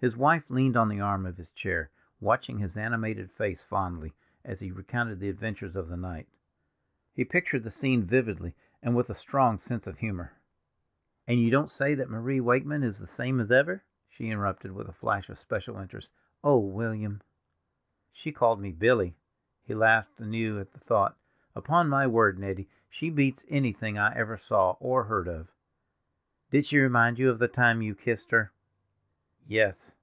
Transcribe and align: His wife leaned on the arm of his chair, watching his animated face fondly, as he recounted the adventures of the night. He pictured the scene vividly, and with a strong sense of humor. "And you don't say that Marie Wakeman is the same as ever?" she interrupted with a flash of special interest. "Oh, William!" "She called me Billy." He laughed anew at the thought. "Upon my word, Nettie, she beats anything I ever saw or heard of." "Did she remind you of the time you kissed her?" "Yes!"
His 0.00 0.18
wife 0.18 0.50
leaned 0.50 0.76
on 0.76 0.90
the 0.90 1.00
arm 1.00 1.24
of 1.24 1.38
his 1.38 1.48
chair, 1.52 1.88
watching 2.20 2.58
his 2.58 2.76
animated 2.76 3.30
face 3.32 3.62
fondly, 3.62 4.12
as 4.44 4.60
he 4.60 4.70
recounted 4.70 5.18
the 5.18 5.30
adventures 5.30 5.76
of 5.76 5.88
the 5.88 5.96
night. 5.96 6.28
He 7.14 7.24
pictured 7.24 7.62
the 7.62 7.70
scene 7.70 8.02
vividly, 8.04 8.54
and 8.82 8.94
with 8.94 9.08
a 9.08 9.14
strong 9.14 9.56
sense 9.56 9.86
of 9.86 9.96
humor. 10.00 10.34
"And 11.26 11.40
you 11.40 11.50
don't 11.50 11.70
say 11.70 11.94
that 11.94 12.10
Marie 12.10 12.38
Wakeman 12.40 12.82
is 12.82 12.98
the 12.98 13.06
same 13.06 13.40
as 13.40 13.50
ever?" 13.50 13.82
she 14.10 14.28
interrupted 14.28 14.72
with 14.72 14.88
a 14.88 14.92
flash 14.92 15.30
of 15.30 15.38
special 15.38 15.78
interest. 15.78 16.12
"Oh, 16.42 16.58
William!" 16.58 17.22
"She 18.12 18.30
called 18.30 18.60
me 18.60 18.72
Billy." 18.72 19.16
He 19.62 19.74
laughed 19.74 20.20
anew 20.20 20.60
at 20.60 20.72
the 20.72 20.80
thought. 20.80 21.16
"Upon 21.56 21.88
my 21.88 22.06
word, 22.06 22.38
Nettie, 22.38 22.68
she 22.90 23.08
beats 23.08 23.46
anything 23.48 23.96
I 23.96 24.14
ever 24.14 24.36
saw 24.36 24.72
or 24.80 25.04
heard 25.04 25.28
of." 25.28 25.48
"Did 26.50 26.66
she 26.66 26.76
remind 26.76 27.18
you 27.18 27.30
of 27.30 27.38
the 27.38 27.48
time 27.48 27.80
you 27.80 27.94
kissed 27.94 28.32
her?" 28.32 28.50
"Yes!" 29.46 29.94